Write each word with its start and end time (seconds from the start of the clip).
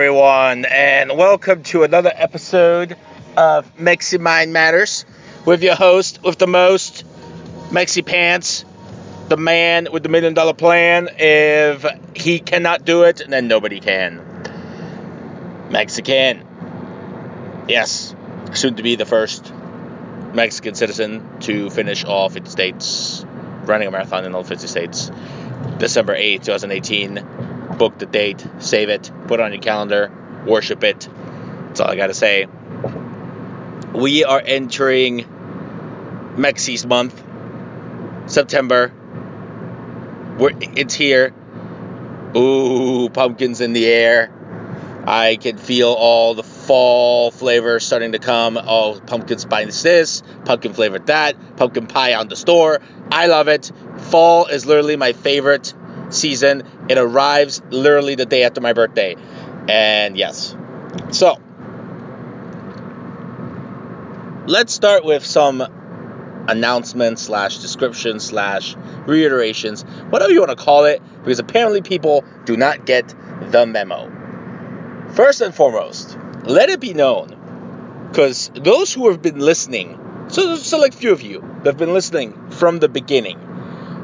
Everyone, 0.00 0.64
and 0.64 1.14
welcome 1.14 1.62
to 1.62 1.82
another 1.82 2.10
episode 2.14 2.96
of 3.36 3.76
Mexi 3.76 4.18
Mind 4.18 4.50
Matters 4.50 5.04
with 5.44 5.62
your 5.62 5.74
host 5.74 6.22
with 6.22 6.38
the 6.38 6.46
most, 6.46 7.04
Mexi 7.68 8.02
Pants, 8.06 8.64
the 9.28 9.36
man 9.36 9.88
with 9.92 10.02
the 10.02 10.08
million 10.08 10.32
dollar 10.32 10.54
plan. 10.54 11.10
If 11.18 11.84
he 12.16 12.38
cannot 12.38 12.86
do 12.86 13.02
it, 13.02 13.20
then 13.28 13.46
nobody 13.46 13.78
can. 13.78 14.22
Mexican. 15.70 16.46
Yes, 17.68 18.14
soon 18.54 18.76
to 18.76 18.82
be 18.82 18.96
the 18.96 19.04
first 19.04 19.52
Mexican 20.32 20.74
citizen 20.76 21.40
to 21.40 21.68
finish 21.68 22.06
all 22.06 22.30
50 22.30 22.48
states, 22.48 23.22
running 23.64 23.88
a 23.88 23.90
marathon 23.90 24.24
in 24.24 24.34
all 24.34 24.44
50 24.44 24.66
states, 24.66 25.10
December 25.76 26.14
8, 26.14 26.42
2018 26.42 27.39
book 27.80 27.98
the 27.98 28.04
date, 28.04 28.46
save 28.58 28.90
it, 28.90 29.10
put 29.26 29.40
it 29.40 29.42
on 29.42 29.54
your 29.54 29.62
calendar, 29.62 30.12
worship 30.46 30.84
it. 30.84 31.08
That's 31.68 31.80
all 31.80 31.88
I 31.88 31.96
got 31.96 32.08
to 32.08 32.14
say. 32.14 32.46
We 33.94 34.22
are 34.22 34.42
entering 34.44 35.24
Mexi's 36.36 36.84
month, 36.84 37.24
September. 38.26 38.92
We're, 40.38 40.50
it's 40.60 40.92
here. 40.92 41.32
Ooh, 42.36 43.08
pumpkins 43.08 43.62
in 43.62 43.72
the 43.72 43.86
air. 43.86 44.30
I 45.06 45.36
can 45.36 45.56
feel 45.56 45.88
all 45.88 46.34
the 46.34 46.42
fall 46.42 47.30
flavors 47.30 47.86
starting 47.86 48.12
to 48.12 48.18
come. 48.18 48.58
Oh, 48.62 49.00
pumpkin 49.06 49.38
spice 49.38 49.82
this, 49.82 50.22
pumpkin 50.44 50.74
flavored 50.74 51.06
that, 51.06 51.56
pumpkin 51.56 51.86
pie 51.86 52.12
on 52.12 52.28
the 52.28 52.36
store. 52.36 52.80
I 53.10 53.28
love 53.28 53.48
it. 53.48 53.72
Fall 54.10 54.48
is 54.48 54.66
literally 54.66 54.96
my 54.96 55.14
favorite 55.14 55.72
season. 56.10 56.62
It 56.88 56.98
arrives 56.98 57.62
literally 57.70 58.14
the 58.14 58.26
day 58.26 58.44
after 58.44 58.60
my 58.60 58.72
birthday. 58.72 59.16
And 59.68 60.16
yes. 60.16 60.56
So, 61.10 61.38
let's 64.46 64.72
start 64.72 65.04
with 65.04 65.24
some 65.24 65.62
announcements 66.48 67.22
slash 67.22 67.58
descriptions 67.58 68.24
slash 68.24 68.74
reiterations, 69.06 69.82
whatever 70.10 70.32
you 70.32 70.40
want 70.40 70.50
to 70.50 70.56
call 70.56 70.84
it, 70.84 71.00
because 71.22 71.38
apparently 71.38 71.82
people 71.82 72.24
do 72.44 72.56
not 72.56 72.86
get 72.86 73.14
the 73.50 73.66
memo. 73.66 74.10
First 75.12 75.40
and 75.40 75.54
foremost, 75.54 76.18
let 76.44 76.68
it 76.70 76.80
be 76.80 76.94
known, 76.94 78.08
because 78.10 78.50
those 78.54 78.92
who 78.92 79.08
have 79.10 79.22
been 79.22 79.38
listening, 79.38 79.98
so 80.28 80.56
select 80.56 80.94
few 80.94 81.12
of 81.12 81.22
you 81.22 81.40
that 81.58 81.66
have 81.66 81.78
been 81.78 81.94
listening 81.94 82.50
from 82.50 82.78
the 82.78 82.88
beginning, 82.88 83.38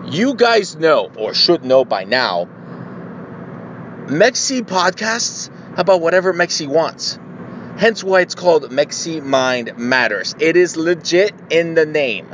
you 0.08 0.34
guys 0.34 0.76
know, 0.76 1.10
or 1.16 1.34
should 1.34 1.64
know 1.64 1.84
by 1.84 2.04
now, 2.04 2.48
Mexi 4.06 4.62
podcasts 4.62 5.50
about 5.78 6.00
whatever 6.00 6.32
Mexi 6.32 6.66
wants. 6.66 7.18
Hence 7.76 8.02
why 8.02 8.20
it's 8.20 8.34
called 8.34 8.70
Mexi 8.70 9.22
Mind 9.22 9.76
Matters. 9.76 10.34
It 10.38 10.56
is 10.56 10.76
legit 10.76 11.34
in 11.50 11.74
the 11.74 11.84
name. 11.84 12.28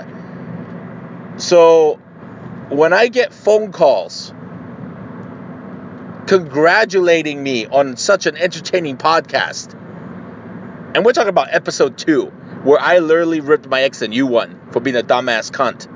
So 1.38 1.94
when 2.69 2.93
I 2.93 3.09
get 3.09 3.33
phone 3.33 3.72
calls 3.72 4.33
congratulating 6.27 7.43
me 7.43 7.66
on 7.66 7.97
such 7.97 8.27
an 8.27 8.37
entertaining 8.37 8.99
podcast, 8.99 9.75
and 10.94 11.04
we're 11.04 11.12
talking 11.12 11.31
about 11.31 11.49
episode 11.53 11.99
two, 11.99 12.27
where 12.65 12.78
I 12.78 12.99
literally 12.99 13.41
ripped 13.41 13.66
my 13.66 13.83
ex 13.83 14.03
a 14.03 14.09
new 14.09 14.27
one 14.27 14.60
for 14.71 14.81
being 14.81 14.97
a 14.97 15.03
dumbass 15.03 15.50
cunt. 15.50 15.89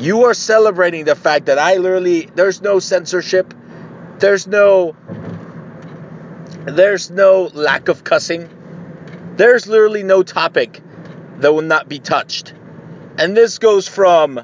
You 0.00 0.24
are 0.24 0.34
celebrating 0.34 1.04
the 1.04 1.14
fact 1.14 1.46
that 1.46 1.58
I 1.58 1.76
literally, 1.76 2.30
there's 2.34 2.62
no 2.62 2.78
censorship, 2.78 3.52
there's 4.18 4.46
no, 4.46 4.96
there's 6.64 7.10
no 7.10 7.50
lack 7.52 7.88
of 7.88 8.02
cussing, 8.02 8.48
there's 9.36 9.66
literally 9.66 10.02
no 10.02 10.22
topic 10.22 10.80
that 11.40 11.52
will 11.52 11.60
not 11.60 11.86
be 11.86 11.98
touched. 11.98 12.54
And 13.18 13.36
this 13.36 13.58
goes 13.58 13.88
from, 13.88 14.40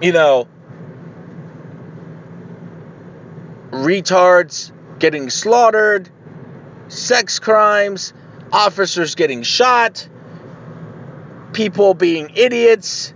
you 0.00 0.12
know, 0.12 0.48
retards 3.72 4.72
getting 4.98 5.28
slaughtered, 5.28 6.08
sex 6.88 7.38
crimes, 7.40 8.14
officers 8.50 9.16
getting 9.16 9.42
shot, 9.42 10.08
people 11.52 11.92
being 11.92 12.30
idiots, 12.34 13.12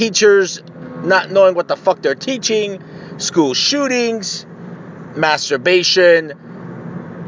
teachers 0.00 0.62
not 1.04 1.30
knowing 1.30 1.54
what 1.54 1.68
the 1.68 1.76
fuck 1.76 2.00
they're 2.00 2.14
teaching, 2.14 2.82
school 3.18 3.52
shootings, 3.52 4.46
masturbation, 5.14 6.32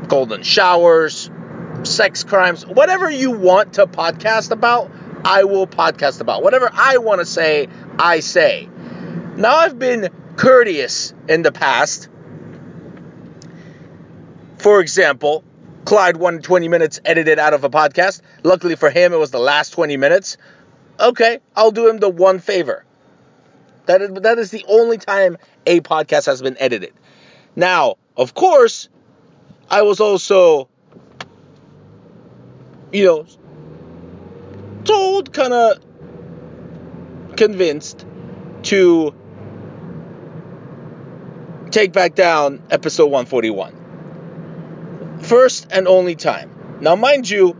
golden 0.08 0.42
showers, 0.42 1.30
sex 1.82 2.24
crimes, 2.24 2.64
whatever 2.64 3.10
you 3.10 3.30
want 3.30 3.74
to 3.74 3.86
podcast 3.86 4.52
about, 4.52 4.90
I 5.22 5.44
will 5.44 5.66
podcast 5.66 6.22
about. 6.22 6.42
Whatever 6.42 6.70
I 6.72 6.96
want 6.96 7.20
to 7.20 7.26
say, 7.26 7.68
I 7.98 8.20
say. 8.20 8.70
Now, 9.36 9.54
I've 9.54 9.78
been 9.78 10.08
courteous 10.36 11.12
in 11.28 11.42
the 11.42 11.52
past. 11.52 12.08
For 14.56 14.80
example, 14.80 15.44
Clyde 15.84 16.16
won 16.16 16.40
20 16.40 16.68
minutes 16.68 17.00
edited 17.04 17.38
out 17.38 17.52
of 17.52 17.64
a 17.64 17.70
podcast. 17.70 18.22
Luckily 18.42 18.76
for 18.76 18.88
him, 18.88 19.12
it 19.12 19.18
was 19.18 19.30
the 19.30 19.40
last 19.40 19.74
20 19.74 19.98
minutes 19.98 20.38
okay, 20.98 21.38
I'll 21.56 21.70
do 21.70 21.88
him 21.88 21.98
the 21.98 22.08
one 22.08 22.38
favor. 22.38 22.84
That 23.86 24.02
is, 24.02 24.10
that 24.10 24.38
is 24.38 24.50
the 24.50 24.64
only 24.68 24.98
time 24.98 25.38
a 25.66 25.80
podcast 25.80 26.26
has 26.26 26.42
been 26.42 26.56
edited. 26.58 26.92
Now, 27.56 27.96
of 28.16 28.34
course, 28.34 28.88
I 29.70 29.82
was 29.82 30.00
also, 30.00 30.68
you 32.92 33.04
know, 33.04 33.26
told, 34.84 35.32
kind 35.32 35.52
of 35.52 35.78
convinced 37.36 38.04
to 38.64 39.14
take 41.70 41.92
back 41.92 42.14
down 42.14 42.62
episode 42.70 43.06
141. 43.06 45.18
First 45.22 45.66
and 45.70 45.88
only 45.88 46.14
time. 46.14 46.78
Now, 46.80 46.96
mind 46.96 47.28
you, 47.28 47.56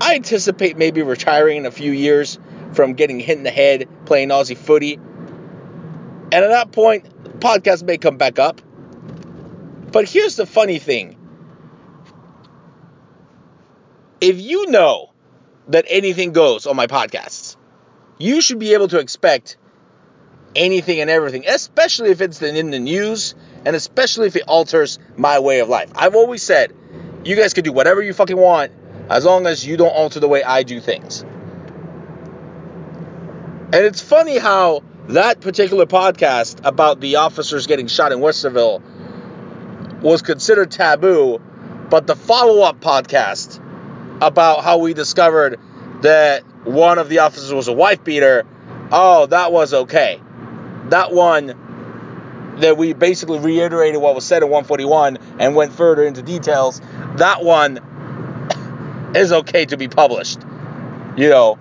I 0.00 0.14
anticipate 0.14 0.78
maybe 0.78 1.02
retiring 1.02 1.58
in 1.58 1.66
a 1.66 1.70
few 1.70 1.92
years 1.92 2.38
from 2.72 2.94
getting 2.94 3.20
hit 3.20 3.38
in 3.38 3.44
the 3.44 3.50
head 3.50 3.88
playing 4.04 4.28
Aussie 4.28 4.56
footy. 4.56 4.94
And 4.94 6.34
at 6.34 6.48
that 6.48 6.72
point, 6.72 7.40
podcast 7.40 7.82
may 7.84 7.98
come 7.98 8.16
back 8.16 8.38
up. 8.38 8.60
But 9.90 10.08
here's 10.08 10.36
the 10.36 10.46
funny 10.46 10.78
thing 10.78 11.16
if 14.20 14.40
you 14.40 14.70
know 14.70 15.10
that 15.68 15.84
anything 15.88 16.32
goes 16.32 16.66
on 16.66 16.76
my 16.76 16.86
podcasts, 16.86 17.56
you 18.18 18.40
should 18.40 18.58
be 18.58 18.74
able 18.74 18.88
to 18.88 18.98
expect 18.98 19.56
anything 20.56 21.00
and 21.00 21.08
everything, 21.08 21.44
especially 21.46 22.10
if 22.10 22.20
it's 22.20 22.42
in 22.42 22.70
the 22.70 22.78
news 22.78 23.34
and 23.64 23.76
especially 23.76 24.26
if 24.26 24.36
it 24.36 24.42
alters 24.48 24.98
my 25.16 25.38
way 25.38 25.60
of 25.60 25.68
life. 25.68 25.90
I've 25.94 26.14
always 26.14 26.42
said, 26.42 26.74
you 27.24 27.36
guys 27.36 27.54
can 27.54 27.64
do 27.64 27.72
whatever 27.72 28.02
you 28.02 28.12
fucking 28.12 28.36
want 28.36 28.72
as 29.08 29.24
long 29.24 29.46
as 29.46 29.66
you 29.66 29.76
don't 29.76 29.90
alter 29.90 30.20
the 30.20 30.28
way 30.28 30.42
I 30.42 30.62
do 30.62 30.80
things. 30.80 31.24
And 33.70 33.84
it's 33.84 34.00
funny 34.00 34.38
how 34.38 34.82
that 35.08 35.42
particular 35.42 35.84
podcast 35.84 36.64
about 36.64 37.00
the 37.00 37.16
officers 37.16 37.66
getting 37.66 37.86
shot 37.86 38.12
in 38.12 38.20
Westerville 38.20 38.80
was 40.00 40.22
considered 40.22 40.70
taboo, 40.70 41.38
but 41.90 42.06
the 42.06 42.16
follow 42.16 42.62
up 42.62 42.80
podcast 42.80 43.62
about 44.22 44.64
how 44.64 44.78
we 44.78 44.94
discovered 44.94 45.60
that 46.00 46.44
one 46.64 46.98
of 46.98 47.10
the 47.10 47.18
officers 47.18 47.52
was 47.52 47.68
a 47.68 47.74
wife 47.74 48.02
beater, 48.02 48.46
oh, 48.90 49.26
that 49.26 49.52
was 49.52 49.74
okay. 49.74 50.18
That 50.86 51.12
one 51.12 52.56
that 52.60 52.78
we 52.78 52.94
basically 52.94 53.38
reiterated 53.38 54.00
what 54.00 54.14
was 54.14 54.24
said 54.24 54.42
in 54.42 54.48
141 54.48 55.18
and 55.38 55.54
went 55.54 55.74
further 55.74 56.04
into 56.04 56.22
details, 56.22 56.80
that 57.16 57.44
one 57.44 57.80
is 59.14 59.30
okay 59.30 59.66
to 59.66 59.76
be 59.76 59.88
published. 59.88 60.40
You 61.18 61.28
know, 61.28 61.58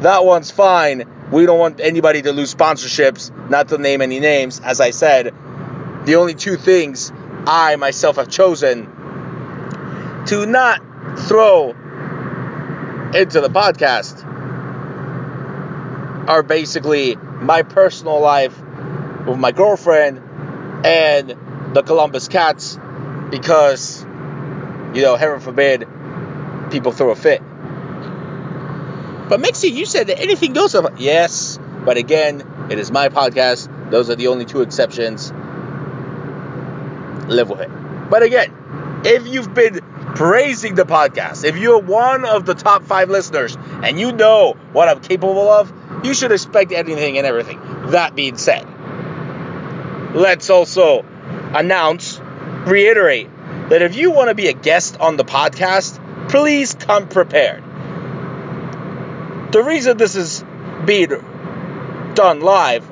that 0.00 0.24
one's 0.24 0.50
fine. 0.50 1.04
We 1.30 1.44
don't 1.44 1.58
want 1.58 1.80
anybody 1.80 2.22
to 2.22 2.32
lose 2.32 2.54
sponsorships, 2.54 3.30
not 3.50 3.68
to 3.68 3.78
name 3.78 4.00
any 4.00 4.20
names. 4.20 4.60
As 4.60 4.80
I 4.80 4.90
said, 4.90 5.34
the 6.04 6.16
only 6.16 6.34
two 6.34 6.56
things 6.56 7.12
I 7.46 7.76
myself 7.76 8.16
have 8.16 8.28
chosen 8.28 8.84
to 10.26 10.46
not 10.46 10.80
throw 11.20 11.70
into 11.70 13.40
the 13.40 13.48
podcast 13.48 14.24
are 16.28 16.42
basically 16.42 17.16
my 17.16 17.62
personal 17.62 18.20
life 18.20 18.56
with 19.26 19.38
my 19.38 19.52
girlfriend 19.52 20.22
and 20.84 21.36
the 21.74 21.82
Columbus 21.82 22.28
Cats 22.28 22.78
because, 23.30 24.02
you 24.94 25.02
know, 25.02 25.16
heaven 25.16 25.40
forbid, 25.40 25.86
people 26.70 26.92
throw 26.92 27.10
a 27.10 27.16
fit. 27.16 27.42
But 29.28 29.40
Mexi, 29.40 29.72
you 29.72 29.86
said 29.86 30.06
that 30.06 30.20
anything 30.20 30.52
goes. 30.52 30.76
Yes, 30.98 31.58
but 31.84 31.96
again, 31.96 32.68
it 32.70 32.78
is 32.78 32.90
my 32.90 33.08
podcast. 33.08 33.90
Those 33.90 34.08
are 34.10 34.16
the 34.16 34.28
only 34.28 34.44
two 34.44 34.62
exceptions. 34.62 35.32
Live 37.28 37.50
with 37.50 37.60
it. 37.60 37.70
But 38.08 38.22
again, 38.22 39.02
if 39.04 39.26
you've 39.26 39.52
been 39.52 39.80
praising 40.14 40.76
the 40.76 40.84
podcast, 40.84 41.44
if 41.44 41.56
you're 41.56 41.80
one 41.80 42.24
of 42.24 42.46
the 42.46 42.54
top 42.54 42.84
five 42.84 43.10
listeners 43.10 43.56
and 43.82 43.98
you 43.98 44.12
know 44.12 44.56
what 44.72 44.88
I'm 44.88 45.00
capable 45.00 45.48
of, 45.48 45.72
you 46.04 46.14
should 46.14 46.30
expect 46.32 46.72
anything 46.72 47.18
and 47.18 47.26
everything. 47.26 47.60
That 47.90 48.14
being 48.14 48.36
said, 48.36 48.64
let's 50.14 50.50
also 50.50 51.04
announce, 51.52 52.20
reiterate 52.66 53.28
that 53.70 53.82
if 53.82 53.96
you 53.96 54.12
want 54.12 54.28
to 54.28 54.34
be 54.34 54.46
a 54.46 54.52
guest 54.52 55.00
on 55.00 55.16
the 55.16 55.24
podcast, 55.24 56.00
please 56.28 56.74
come 56.74 57.08
prepared. 57.08 57.64
The 59.50 59.62
reason 59.62 59.96
this 59.96 60.16
is 60.16 60.44
being 60.84 61.10
done 62.14 62.40
live 62.40 62.88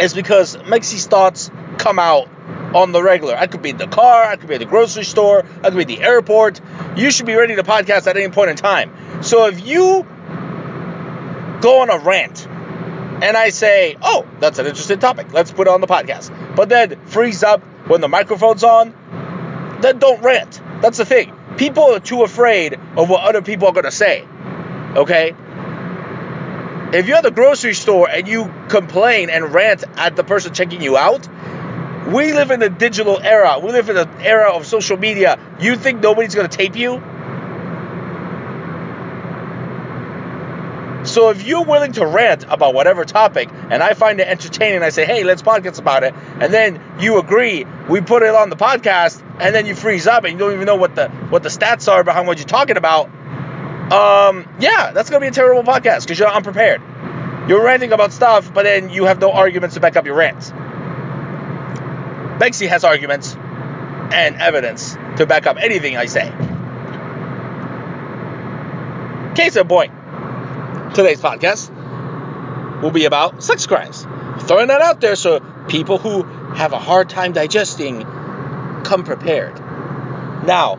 is 0.00 0.14
because 0.14 0.56
Mexi's 0.64 1.06
thoughts 1.06 1.50
come 1.78 1.98
out 1.98 2.28
on 2.74 2.92
the 2.92 3.02
regular. 3.02 3.36
I 3.36 3.46
could 3.46 3.62
be 3.62 3.70
in 3.70 3.76
the 3.76 3.86
car, 3.86 4.24
I 4.24 4.36
could 4.36 4.48
be 4.48 4.54
at 4.54 4.60
the 4.60 4.66
grocery 4.66 5.04
store, 5.04 5.44
I 5.62 5.70
could 5.70 5.74
be 5.74 5.82
at 5.82 5.88
the 5.88 6.02
airport. 6.02 6.60
You 6.96 7.10
should 7.10 7.26
be 7.26 7.34
ready 7.34 7.56
to 7.56 7.62
podcast 7.62 8.06
at 8.06 8.16
any 8.16 8.30
point 8.30 8.50
in 8.50 8.56
time. 8.56 9.22
So 9.22 9.46
if 9.46 9.66
you 9.66 10.06
go 11.60 11.82
on 11.82 11.90
a 11.90 11.98
rant 11.98 12.46
and 12.46 13.36
I 13.36 13.50
say, 13.50 13.96
oh, 14.00 14.26
that's 14.38 14.58
an 14.58 14.66
interesting 14.66 15.00
topic, 15.00 15.32
let's 15.32 15.52
put 15.52 15.66
it 15.66 15.70
on 15.70 15.80
the 15.80 15.86
podcast, 15.86 16.56
but 16.56 16.68
then 16.68 16.98
freeze 17.06 17.42
up 17.42 17.62
when 17.88 18.00
the 18.00 18.08
microphone's 18.08 18.64
on, 18.64 18.94
then 19.80 19.98
don't 19.98 20.22
rant. 20.22 20.60
That's 20.80 20.96
the 20.98 21.04
thing. 21.04 21.34
People 21.58 21.84
are 21.94 22.00
too 22.00 22.22
afraid 22.22 22.78
of 22.96 23.10
what 23.10 23.24
other 23.24 23.42
people 23.42 23.68
are 23.68 23.72
going 23.72 23.84
to 23.84 23.90
say. 23.90 24.24
Okay? 24.96 25.34
If 26.92 27.06
you're 27.06 27.18
at 27.18 27.22
the 27.22 27.30
grocery 27.30 27.74
store 27.74 28.08
and 28.08 28.26
you 28.26 28.52
complain 28.68 29.30
and 29.30 29.54
rant 29.54 29.84
at 29.96 30.16
the 30.16 30.24
person 30.24 30.52
checking 30.52 30.82
you 30.82 30.96
out, 30.96 31.28
we 32.08 32.32
live 32.32 32.50
in 32.50 32.62
a 32.62 32.68
digital 32.68 33.20
era. 33.20 33.60
We 33.60 33.70
live 33.70 33.88
in 33.88 33.96
an 33.96 34.08
era 34.20 34.52
of 34.52 34.66
social 34.66 34.96
media. 34.96 35.38
You 35.60 35.76
think 35.76 36.02
nobody's 36.02 36.34
going 36.34 36.48
to 36.48 36.56
tape 36.56 36.74
you? 36.74 37.00
So 41.04 41.30
if 41.30 41.46
you're 41.46 41.64
willing 41.64 41.92
to 41.92 42.06
rant 42.06 42.44
about 42.44 42.74
whatever 42.74 43.04
topic 43.04 43.48
and 43.70 43.82
I 43.82 43.94
find 43.94 44.20
it 44.20 44.28
entertaining, 44.28 44.82
I 44.82 44.90
say, 44.90 45.06
hey, 45.06 45.24
let's 45.24 45.40
podcast 45.40 45.78
about 45.78 46.04
it, 46.04 46.14
and 46.14 46.52
then 46.52 46.82
you 47.00 47.18
agree, 47.18 47.64
we 47.88 48.02
put 48.02 48.22
it 48.22 48.34
on 48.34 48.50
the 48.50 48.56
podcast, 48.56 49.22
and 49.40 49.54
then 49.54 49.64
you 49.64 49.74
freeze 49.74 50.06
up 50.06 50.24
and 50.24 50.34
you 50.34 50.38
don't 50.38 50.52
even 50.52 50.66
know 50.66 50.76
what 50.76 50.94
the 50.94 51.08
what 51.08 51.42
the 51.42 51.48
stats 51.48 51.90
are 51.90 52.04
behind 52.04 52.26
what 52.26 52.38
you're 52.38 52.46
talking 52.46 52.76
about. 52.76 53.10
Um, 53.90 54.48
yeah, 54.60 54.92
that's 54.92 55.10
gonna 55.10 55.20
be 55.20 55.26
a 55.26 55.32
terrible 55.32 55.64
podcast 55.64 56.02
because 56.02 56.18
you're 56.18 56.28
unprepared. 56.28 56.80
You're 57.48 57.64
ranting 57.64 57.92
about 57.92 58.12
stuff, 58.12 58.54
but 58.54 58.62
then 58.62 58.90
you 58.90 59.06
have 59.06 59.20
no 59.20 59.32
arguments 59.32 59.74
to 59.74 59.80
back 59.80 59.96
up 59.96 60.06
your 60.06 60.14
rants. 60.14 60.52
Banksy 62.40 62.68
has 62.68 62.84
arguments 62.84 63.34
and 63.34 64.36
evidence 64.36 64.94
to 65.16 65.26
back 65.26 65.46
up 65.46 65.56
anything 65.56 65.96
I 65.96 66.06
say. 66.06 66.30
Case 69.34 69.56
in 69.56 69.66
point, 69.66 69.92
today's 70.94 71.20
podcast 71.20 71.70
will 72.82 72.90
be 72.92 73.04
about 73.06 73.42
sex 73.42 73.66
crimes. 73.66 74.06
Throwing 74.42 74.68
that 74.68 74.80
out 74.80 75.00
there 75.00 75.16
so 75.16 75.40
people 75.68 75.98
who 75.98 76.22
have 76.54 76.72
a 76.72 76.78
hard 76.78 77.08
time 77.08 77.32
digesting 77.32 78.04
come 78.84 79.02
prepared. 79.04 79.58
Now, 80.44 80.78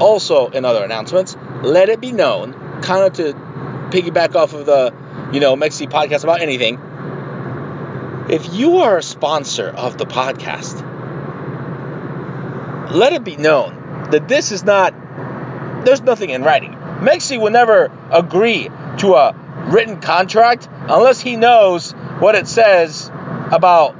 also 0.00 0.48
in 0.48 0.64
other 0.64 0.82
announcements, 0.82 1.36
let 1.66 1.88
it 1.88 2.00
be 2.00 2.12
known, 2.12 2.52
kind 2.80 3.04
of 3.04 3.12
to 3.14 3.32
piggyback 3.90 4.34
off 4.36 4.54
of 4.54 4.66
the, 4.66 4.94
you 5.32 5.40
know, 5.40 5.56
Mexi 5.56 5.90
podcast 5.90 6.22
about 6.22 6.40
anything. 6.40 6.78
If 8.30 8.54
you 8.54 8.78
are 8.78 8.98
a 8.98 9.02
sponsor 9.02 9.68
of 9.68 9.98
the 9.98 10.06
podcast, 10.06 10.82
let 12.92 13.12
it 13.12 13.24
be 13.24 13.36
known 13.36 14.08
that 14.10 14.28
this 14.28 14.52
is 14.52 14.62
not, 14.62 14.94
there's 15.84 16.02
nothing 16.02 16.30
in 16.30 16.44
writing. 16.44 16.72
Mexi 16.72 17.40
will 17.40 17.50
never 17.50 17.90
agree 18.12 18.68
to 18.98 19.14
a 19.14 19.34
written 19.68 20.00
contract 20.00 20.68
unless 20.70 21.20
he 21.20 21.36
knows 21.36 21.92
what 22.20 22.36
it 22.36 22.46
says 22.46 23.10
about, 23.52 23.96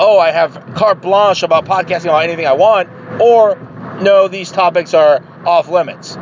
oh, 0.00 0.18
I 0.18 0.32
have 0.32 0.74
carte 0.74 1.00
blanche 1.00 1.44
about 1.44 1.64
podcasting 1.64 2.06
about 2.06 2.24
anything 2.24 2.46
I 2.46 2.54
want, 2.54 2.88
or 3.20 3.56
no, 4.00 4.26
these 4.26 4.50
topics 4.50 4.94
are 4.94 5.22
off 5.46 5.68
limits. 5.68 6.13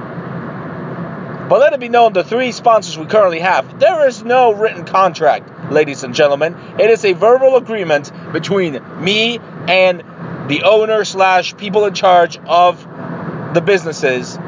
But 1.48 1.60
let 1.60 1.72
it 1.72 1.80
be 1.80 1.88
known 1.88 2.12
the 2.12 2.24
three 2.24 2.52
sponsors 2.52 2.96
we 2.96 3.06
currently 3.06 3.40
have, 3.40 3.78
there 3.78 4.06
is 4.06 4.22
no 4.22 4.52
written 4.52 4.84
contract, 4.84 5.70
ladies 5.70 6.02
and 6.02 6.14
gentlemen. 6.14 6.56
It 6.78 6.90
is 6.90 7.04
a 7.04 7.12
verbal 7.12 7.56
agreement 7.56 8.10
between 8.32 8.80
me 9.02 9.38
and 9.68 10.02
the 10.48 10.62
owner 10.64 11.04
slash 11.04 11.56
people 11.56 11.84
in 11.84 11.94
charge 11.94 12.38
of 12.46 12.82
the 13.54 13.60
businesses. 13.60 14.38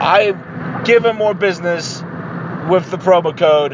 I 0.00 0.34
give 0.84 1.02
them 1.02 1.16
more 1.16 1.34
business 1.34 2.02
with 2.68 2.90
the 2.90 2.98
promo 2.98 3.36
code 3.36 3.72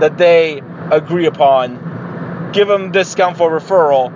that 0.00 0.16
they 0.16 0.62
agree 0.90 1.26
upon. 1.26 2.50
Give 2.52 2.68
them 2.68 2.92
discount 2.92 3.36
for 3.36 3.50
referral. 3.50 4.12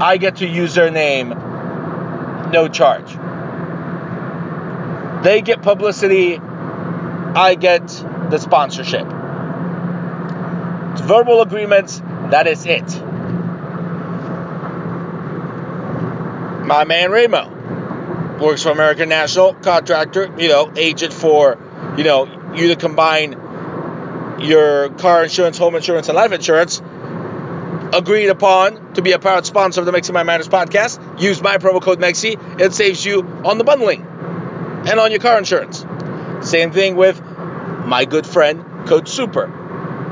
I 0.00 0.16
get 0.16 0.36
to 0.36 0.46
use 0.46 0.74
their 0.74 0.90
name, 0.90 1.30
no 1.30 2.68
charge. 2.70 3.16
They 5.22 5.42
get 5.42 5.62
publicity, 5.62 6.38
I 6.38 7.56
get 7.58 7.86
the 8.30 8.38
sponsorship. 8.38 9.04
It's 10.92 11.00
verbal 11.00 11.42
agreements, 11.42 12.00
that 12.30 12.46
is 12.46 12.64
it. 12.66 12.86
My 16.64 16.84
man 16.84 17.10
Ramo 17.10 18.38
works 18.40 18.62
for 18.62 18.70
American 18.70 19.08
National, 19.08 19.54
contractor, 19.54 20.32
you 20.38 20.48
know, 20.48 20.72
agent 20.76 21.12
for, 21.12 21.58
you 21.96 22.04
know, 22.04 22.26
you 22.54 22.68
to 22.68 22.76
combine 22.76 23.32
your 24.40 24.90
car 24.90 25.24
insurance, 25.24 25.58
home 25.58 25.74
insurance, 25.74 26.08
and 26.08 26.16
life 26.16 26.32
insurance. 26.32 26.80
Agreed 27.92 28.28
upon 28.28 28.94
to 28.94 29.02
be 29.02 29.12
a 29.12 29.18
proud 29.18 29.46
sponsor 29.46 29.80
of 29.80 29.86
the 29.86 29.92
Mexi 29.92 30.12
Mind 30.12 30.26
Matters 30.26 30.48
podcast. 30.48 31.20
Use 31.20 31.42
my 31.42 31.56
promo 31.56 31.82
code 31.82 31.98
MEXI. 31.98 32.60
It 32.60 32.72
saves 32.72 33.04
you 33.04 33.22
on 33.44 33.58
the 33.58 33.64
bundling 33.64 34.07
and 34.88 34.98
on 34.98 35.10
your 35.10 35.20
car 35.20 35.36
insurance. 35.38 35.84
Same 36.40 36.72
thing 36.72 36.96
with 36.96 37.22
my 37.84 38.06
good 38.06 38.26
friend, 38.26 38.64
Code 38.86 39.06
Super, 39.08 39.44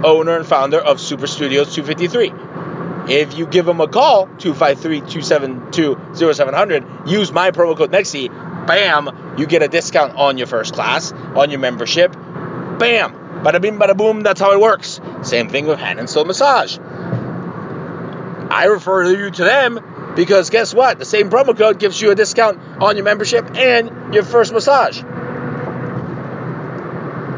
owner 0.05 0.37
and 0.37 0.47
founder 0.47 0.79
of 0.79 1.01
Super 1.01 1.27
Studios 1.27 1.75
253. 1.75 2.33
If 3.09 3.39
you 3.39 3.47
give 3.47 3.67
him 3.69 3.81
a 3.81 3.89
call, 3.89 4.27
253-272-0700, 4.27 7.09
use 7.09 7.33
my 7.33 7.53
promo 7.53 7.75
code 7.77 7.93
MEXI, 7.93 8.67
bam, 8.67 9.37
you 9.39 9.47
get 9.47 9.63
a 9.63 9.69
discount 9.69 10.17
on 10.17 10.39
your 10.39 10.49
first 10.49 10.75
class, 10.75 11.13
on 11.13 11.51
your 11.51 11.61
membership. 11.61 12.13
Bam. 12.13 13.15
Bada 13.43 13.61
bing, 13.61 13.79
bada 13.79 13.95
boom, 13.97 14.23
that's 14.23 14.41
how 14.41 14.53
it 14.53 14.61
works. 14.61 15.01
Same 15.23 15.49
thing 15.49 15.67
with 15.67 15.79
Hand 15.79 16.01
and 16.01 16.11
Stone 16.11 16.27
Massage. 16.27 16.79
I 18.51 18.65
refer 18.69 19.05
you 19.05 19.31
to 19.31 19.45
them 19.45 19.79
because 20.17 20.51
guess 20.51 20.75
what? 20.75 20.99
The 20.99 21.05
same 21.05 21.31
promo 21.31 21.57
code 21.57 21.79
gives 21.79 22.01
you 22.01 22.11
a 22.11 22.15
discount 22.15 22.59
on 22.83 22.97
your 22.97 23.05
membership 23.05 23.55
and 23.55 24.15
your 24.15 24.25
first 24.25 24.53
massage. 24.53 25.01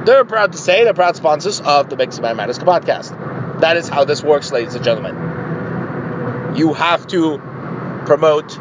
They're 0.07 0.25
proud 0.25 0.53
to 0.53 0.59
say 0.59 0.85
they're 0.85 0.95
proud 0.95 1.17
sponsors 1.17 1.61
of 1.61 1.91
the 1.91 1.97
Mexi 1.97 2.23
Mind 2.23 2.37
Matters 2.39 2.59
podcast. 2.59 3.61
That 3.61 3.77
is 3.77 3.89
how 3.89 4.05
this 4.05 4.23
works, 4.23 4.53
ladies 4.53 4.75
and 4.75 4.85
gentlemen. 4.85 6.57
You 6.57 6.73
have 6.73 7.07
to 7.09 7.39
promote, 8.07 8.57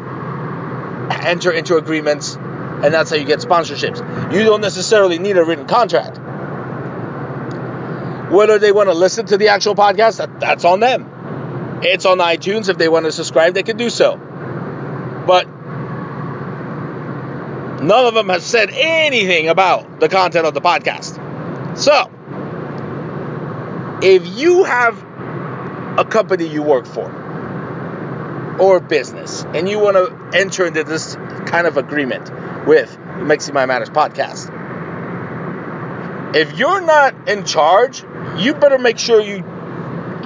enter 1.10 1.52
into 1.52 1.76
agreements, 1.76 2.34
and 2.36 2.92
that's 2.92 3.10
how 3.10 3.16
you 3.16 3.24
get 3.24 3.38
sponsorships. 3.38 4.32
You 4.32 4.44
don't 4.44 4.60
necessarily 4.60 5.18
need 5.18 5.36
a 5.38 5.44
written 5.44 5.66
contract. 5.66 6.18
Whether 8.30 8.58
they 8.58 8.72
want 8.72 8.90
to 8.90 8.94
listen 8.94 9.24
to 9.26 9.38
the 9.38 9.48
actual 9.48 9.74
podcast, 9.74 10.18
that, 10.18 10.38
that's 10.38 10.64
on 10.64 10.80
them. 10.80 11.17
It's 11.82 12.04
on 12.04 12.18
iTunes. 12.18 12.68
If 12.68 12.78
they 12.78 12.88
want 12.88 13.06
to 13.06 13.12
subscribe, 13.12 13.54
they 13.54 13.62
can 13.62 13.76
do 13.76 13.90
so. 13.90 14.16
But 15.26 15.46
none 17.82 18.06
of 18.06 18.14
them 18.14 18.28
has 18.28 18.44
said 18.44 18.70
anything 18.72 19.48
about 19.48 20.00
the 20.00 20.08
content 20.08 20.46
of 20.46 20.54
the 20.54 20.60
podcast. 20.60 21.78
So, 21.78 22.10
if 24.02 24.26
you 24.26 24.64
have 24.64 25.00
a 25.98 26.04
company 26.04 26.46
you 26.46 26.62
work 26.62 26.86
for 26.86 27.10
or 28.60 28.80
business 28.80 29.44
and 29.54 29.68
you 29.68 29.78
want 29.78 29.96
to 29.96 30.38
enter 30.38 30.66
into 30.66 30.84
this 30.84 31.14
kind 31.46 31.66
of 31.66 31.76
agreement 31.76 32.30
with 32.66 32.96
Mexi 33.18 33.52
Mind 33.52 33.68
Matters 33.68 33.90
podcast, 33.90 34.54
if 36.34 36.58
you're 36.58 36.80
not 36.80 37.28
in 37.28 37.44
charge, 37.44 38.02
you 38.36 38.54
better 38.54 38.78
make 38.78 38.98
sure 38.98 39.20
you 39.20 39.44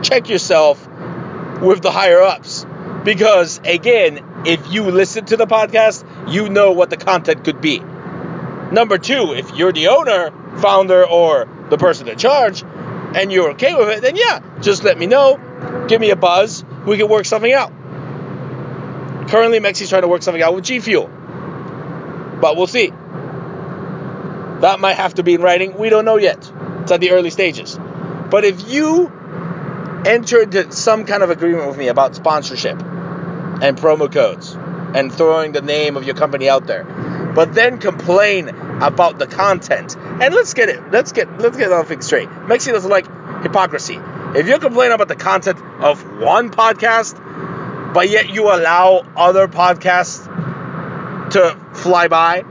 check 0.02 0.28
yourself 0.28 0.88
with 1.62 1.80
the 1.80 1.90
higher 1.90 2.20
ups. 2.20 2.66
Because 3.04 3.60
again, 3.64 4.44
if 4.46 4.72
you 4.72 4.90
listen 4.90 5.24
to 5.26 5.36
the 5.36 5.46
podcast, 5.46 6.04
you 6.32 6.48
know 6.48 6.72
what 6.72 6.90
the 6.90 6.96
content 6.96 7.44
could 7.44 7.60
be. 7.60 7.78
Number 7.78 8.98
two, 8.98 9.34
if 9.34 9.54
you're 9.54 9.72
the 9.72 9.88
owner, 9.88 10.32
founder, 10.58 11.06
or 11.06 11.48
the 11.70 11.78
person 11.78 12.08
in 12.08 12.18
charge, 12.18 12.62
and 13.14 13.32
you're 13.32 13.50
okay 13.50 13.74
with 13.74 13.88
it, 13.88 14.02
then 14.02 14.16
yeah, 14.16 14.40
just 14.60 14.82
let 14.84 14.98
me 14.98 15.06
know. 15.06 15.86
Give 15.88 16.00
me 16.00 16.10
a 16.10 16.16
buzz. 16.16 16.64
We 16.86 16.96
can 16.96 17.08
work 17.08 17.26
something 17.26 17.52
out. 17.52 17.70
Currently, 19.28 19.60
Mexi's 19.60 19.88
trying 19.88 20.02
to 20.02 20.08
work 20.08 20.22
something 20.22 20.42
out 20.42 20.54
with 20.54 20.64
G 20.64 20.80
Fuel. 20.80 21.08
But 22.40 22.56
we'll 22.56 22.66
see. 22.66 22.88
That 24.60 24.78
might 24.80 24.96
have 24.96 25.14
to 25.14 25.22
be 25.22 25.34
in 25.34 25.42
writing. 25.42 25.76
We 25.76 25.90
don't 25.90 26.04
know 26.04 26.16
yet. 26.16 26.50
It's 26.82 26.92
at 26.92 27.00
the 27.00 27.10
early 27.10 27.30
stages. 27.30 27.78
But 28.30 28.44
if 28.44 28.70
you 28.70 29.12
enter 30.06 30.42
into 30.42 30.72
some 30.72 31.04
kind 31.04 31.22
of 31.22 31.30
agreement 31.30 31.68
with 31.68 31.78
me 31.78 31.88
about 31.88 32.14
sponsorship 32.14 32.80
and 32.80 33.76
promo 33.78 34.12
codes 34.12 34.56
and 34.94 35.12
throwing 35.12 35.52
the 35.52 35.62
name 35.62 35.96
of 35.96 36.04
your 36.04 36.14
company 36.14 36.48
out 36.48 36.66
there, 36.66 36.84
but 37.34 37.54
then 37.54 37.78
complain 37.78 38.48
about 38.48 39.18
the 39.18 39.26
content. 39.26 39.96
And 39.96 40.34
let's 40.34 40.54
get 40.54 40.68
it. 40.68 40.90
Let's 40.90 41.12
get 41.12 41.38
let's 41.38 41.56
get 41.56 41.70
one 41.70 41.86
thing 41.86 42.02
straight. 42.02 42.28
Mexi 42.28 42.72
doesn't 42.72 42.90
like 42.90 43.06
hypocrisy. 43.42 43.98
If 44.34 44.46
you're 44.46 44.58
complaining 44.58 44.94
about 44.94 45.08
the 45.08 45.16
content 45.16 45.60
of 45.80 46.02
one 46.20 46.50
podcast, 46.50 47.92
but 47.94 48.08
yet 48.08 48.30
you 48.30 48.44
allow 48.44 49.04
other 49.16 49.48
podcasts 49.48 50.28
to 51.30 51.58
fly 51.74 52.08
by, 52.08 52.44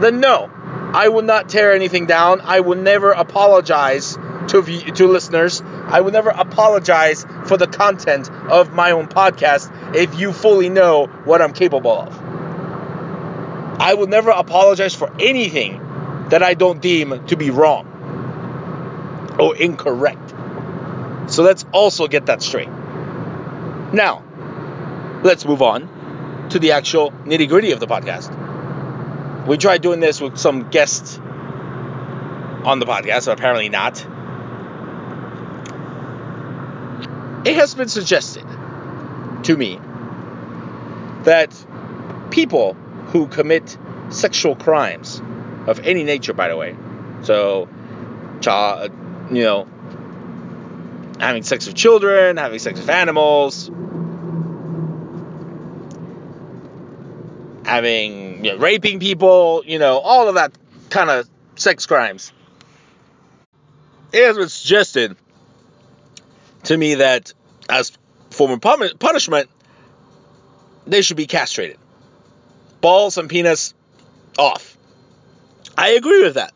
then 0.00 0.20
no, 0.20 0.50
I 0.94 1.08
will 1.08 1.22
not 1.22 1.48
tear 1.48 1.72
anything 1.72 2.06
down. 2.06 2.40
I 2.40 2.60
will 2.60 2.78
never 2.78 3.10
apologize 3.10 4.14
to 4.48 4.62
to 4.62 5.06
listeners. 5.06 5.62
I 5.86 6.00
will 6.00 6.12
never 6.12 6.30
apologize 6.30 7.26
for 7.46 7.56
the 7.56 7.66
content 7.66 8.30
of 8.30 8.72
my 8.72 8.92
own 8.92 9.08
podcast 9.08 9.94
if 9.94 10.18
you 10.18 10.32
fully 10.32 10.68
know 10.68 11.06
what 11.24 11.42
I'm 11.42 11.52
capable 11.52 11.90
of. 11.90 12.18
I 13.80 13.94
will 13.94 14.06
never 14.06 14.30
apologize 14.30 14.94
for 14.94 15.12
anything 15.20 15.80
that 16.28 16.42
I 16.42 16.54
don't 16.54 16.80
deem 16.80 17.26
to 17.26 17.36
be 17.36 17.50
wrong 17.50 17.88
or 19.38 19.56
incorrect. 19.56 20.34
So 21.30 21.42
let's 21.42 21.64
also 21.72 22.06
get 22.06 22.26
that 22.26 22.42
straight. 22.42 22.68
Now, 22.68 24.22
let's 25.22 25.44
move 25.44 25.62
on 25.62 26.48
to 26.50 26.58
the 26.58 26.72
actual 26.72 27.10
nitty 27.10 27.48
gritty 27.48 27.72
of 27.72 27.80
the 27.80 27.86
podcast. 27.86 29.46
We 29.46 29.56
tried 29.56 29.82
doing 29.82 30.00
this 30.00 30.20
with 30.20 30.38
some 30.38 30.70
guests 30.70 31.18
on 31.18 32.78
the 32.78 32.86
podcast, 32.86 33.26
but 33.26 33.38
apparently 33.38 33.68
not. 33.68 34.06
It 37.44 37.56
has 37.56 37.74
been 37.74 37.88
suggested 37.88 38.44
to 39.44 39.56
me 39.56 39.80
that 41.24 41.52
people 42.30 42.74
who 43.08 43.26
commit 43.26 43.76
sexual 44.10 44.54
crimes 44.54 45.20
of 45.66 45.80
any 45.80 46.04
nature, 46.04 46.32
by 46.32 46.48
the 46.48 46.56
way, 46.56 46.76
so, 47.22 47.68
child, 48.40 48.90
uh, 48.90 49.34
you 49.34 49.42
know, 49.42 49.68
having 51.18 51.42
sex 51.42 51.66
with 51.66 51.74
children, 51.74 52.36
having 52.36 52.58
sex 52.58 52.78
with 52.80 52.88
animals, 52.88 53.70
having, 57.64 58.44
you 58.44 58.52
know, 58.52 58.58
raping 58.58 59.00
people, 59.00 59.62
you 59.66 59.78
know, 59.78 59.98
all 59.98 60.28
of 60.28 60.34
that 60.34 60.52
kind 60.90 61.10
of 61.10 61.28
sex 61.56 61.86
crimes. 61.86 62.32
It 64.12 64.26
has 64.26 64.36
been 64.36 64.48
suggested 64.48 65.16
to 66.64 66.76
me 66.76 66.96
that 66.96 67.32
as 67.68 67.92
form 68.30 68.50
of 68.52 68.60
punishment, 68.98 69.48
they 70.86 71.02
should 71.02 71.16
be 71.16 71.26
castrated. 71.26 71.78
Balls 72.80 73.18
and 73.18 73.28
penis 73.28 73.74
off. 74.38 74.76
I 75.76 75.90
agree 75.90 76.22
with 76.22 76.34
that. 76.34 76.52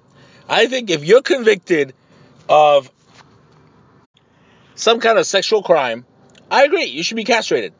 I 0.48 0.66
think 0.66 0.90
if 0.90 1.04
you're 1.04 1.22
convicted 1.22 1.94
of 2.48 2.90
some 4.74 5.00
kind 5.00 5.18
of 5.18 5.26
sexual 5.26 5.62
crime, 5.62 6.04
I 6.50 6.64
agree, 6.64 6.84
you 6.84 7.02
should 7.02 7.16
be 7.16 7.24
castrated. 7.24 7.72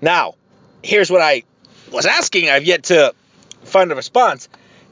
Now, 0.00 0.34
here's 0.82 1.10
what 1.10 1.20
I 1.20 1.42
was 1.90 2.06
asking, 2.06 2.48
I've 2.48 2.64
yet 2.64 2.84
to 2.84 3.14
find 3.64 3.90
a 3.90 3.94
response. 3.94 4.48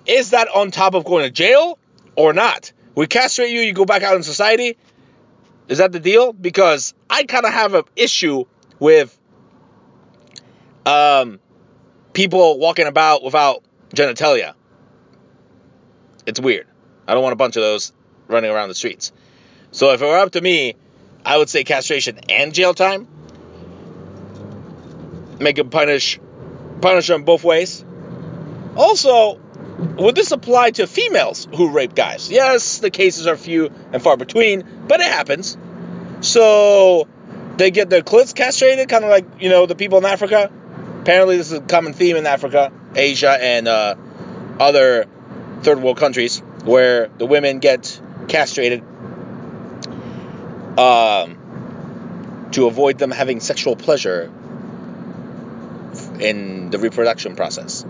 Is 0.06 0.30
that 0.30 0.48
on 0.48 0.70
top 0.70 0.94
of 0.94 1.04
going 1.04 1.24
to 1.24 1.30
jail 1.30 1.78
or 2.16 2.32
not? 2.32 2.72
We 2.94 3.06
castrate 3.06 3.50
you, 3.50 3.60
you 3.60 3.72
go 3.72 3.84
back 3.84 4.02
out 4.02 4.16
in 4.16 4.22
society. 4.22 4.76
Is 5.68 5.78
that 5.78 5.92
the 5.92 6.00
deal? 6.00 6.32
Because 6.32 6.94
I 7.08 7.24
kind 7.24 7.44
of 7.44 7.52
have 7.52 7.74
an 7.74 7.84
issue 7.94 8.44
with 8.78 9.16
um, 10.86 11.40
people 12.12 12.58
walking 12.58 12.86
about 12.86 13.22
without 13.22 13.62
genitalia. 13.90 14.54
It's 16.26 16.40
weird. 16.40 16.66
I 17.06 17.14
don't 17.14 17.22
want 17.22 17.34
a 17.34 17.36
bunch 17.36 17.56
of 17.56 17.62
those 17.62 17.92
running 18.26 18.50
around 18.50 18.68
the 18.68 18.74
streets. 18.74 19.12
So 19.70 19.92
if 19.92 20.02
it 20.02 20.04
were 20.04 20.18
up 20.18 20.32
to 20.32 20.40
me, 20.40 20.74
I 21.24 21.36
would 21.36 21.48
say 21.48 21.64
castration 21.64 22.18
and 22.28 22.54
jail 22.54 22.74
time. 22.74 23.06
Make 25.38 25.56
them 25.56 25.70
punish 25.70 26.18
punish 26.80 27.06
them 27.06 27.24
both 27.24 27.44
ways. 27.44 27.84
Also, 28.76 29.40
would 29.78 30.14
this 30.14 30.32
apply 30.32 30.72
to 30.72 30.86
females 30.86 31.46
who 31.54 31.70
rape 31.70 31.94
guys? 31.94 32.30
Yes, 32.30 32.78
the 32.78 32.90
cases 32.90 33.26
are 33.26 33.36
few 33.36 33.70
and 33.92 34.02
far 34.02 34.16
between, 34.16 34.64
but 34.88 35.00
it 35.00 35.06
happens. 35.06 35.56
So 36.20 37.06
they 37.56 37.70
get 37.70 37.88
their 37.88 38.02
clits 38.02 38.34
castrated, 38.34 38.88
kind 38.88 39.04
of 39.04 39.10
like 39.10 39.26
you 39.40 39.48
know 39.50 39.66
the 39.66 39.76
people 39.76 39.98
in 39.98 40.04
Africa. 40.04 40.50
Apparently, 41.02 41.36
this 41.36 41.52
is 41.52 41.58
a 41.58 41.60
common 41.60 41.92
theme 41.92 42.16
in 42.16 42.26
Africa, 42.26 42.72
Asia, 42.94 43.36
and 43.40 43.68
uh, 43.68 43.94
other 44.58 45.06
third 45.62 45.80
world 45.80 45.96
countries 45.96 46.40
where 46.64 47.08
the 47.18 47.26
women 47.26 47.60
get 47.60 48.00
castrated 48.26 48.82
um, 50.76 52.48
to 52.52 52.66
avoid 52.66 52.98
them 52.98 53.10
having 53.10 53.40
sexual 53.40 53.76
pleasure 53.76 54.30
in 56.20 56.70
the 56.70 56.78
reproduction 56.78 57.36
process. 57.36 57.84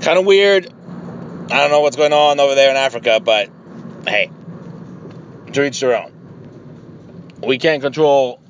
Kind 0.00 0.18
of 0.18 0.24
weird. 0.24 0.66
I 0.66 1.58
don't 1.58 1.70
know 1.70 1.80
what's 1.80 1.96
going 1.96 2.12
on 2.12 2.40
over 2.40 2.54
there 2.54 2.70
in 2.70 2.76
Africa, 2.76 3.20
but 3.20 3.50
hey, 4.06 4.30
to 5.52 5.64
each 5.64 5.80
their 5.80 5.96
own. 5.96 6.12
We 7.42 7.58
can't 7.58 7.82
control 7.82 8.40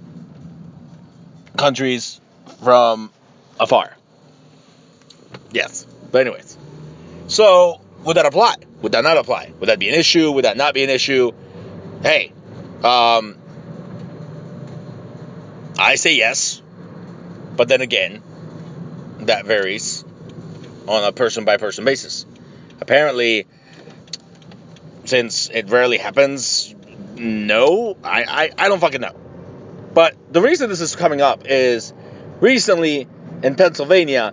countries 1.57 2.21
from 2.63 3.11
afar. 3.59 3.97
Yes. 5.51 5.87
But 6.11 6.27
anyways. 6.27 6.57
So 7.29 7.81
would 8.05 8.17
that 8.17 8.27
apply? 8.27 8.57
Would 8.83 8.93
that 8.93 9.03
not 9.03 9.17
apply? 9.17 9.53
Would 9.61 9.69
that 9.69 9.79
be 9.79 9.89
an 9.89 9.95
issue? 9.95 10.31
Would 10.33 10.45
that 10.45 10.57
not 10.57 10.75
be 10.75 10.85
an 10.85 10.91
issue? 10.91 11.33
Hey, 12.03 12.33
um, 12.83 13.37
I 15.79 15.97
say 15.97 16.15
yes, 16.15 16.63
but 17.57 17.69
then 17.69 17.81
again, 17.81 18.23
that 19.21 19.45
varies 19.45 20.00
on 20.89 21.05
a 21.05 21.13
person 21.13 21.45
by 21.45 21.57
person 21.57 21.85
basis. 21.85 22.27
Apparently, 22.81 23.47
since 25.05 25.51
it 25.51 25.69
rarely 25.69 25.99
happens, 25.99 26.75
no, 27.17 27.97
I, 28.03 28.25
I, 28.25 28.51
I 28.57 28.69
don't 28.69 28.81
fucking 28.81 29.01
know. 29.01 29.15
But 29.93 30.15
the 30.33 30.41
reason 30.41 30.69
this 30.69 30.81
is 30.81 30.97
coming 30.97 31.21
up 31.21 31.43
is 31.47 31.93
recently 32.41 33.09
in 33.43 33.55
Pennsylvania, 33.57 34.33